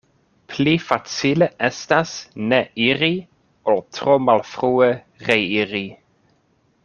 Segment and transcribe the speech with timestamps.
[0.51, 2.13] Pli facile estas
[2.53, 3.11] ne iri,
[3.73, 4.89] ol tro malfrue
[5.29, 5.85] reiri.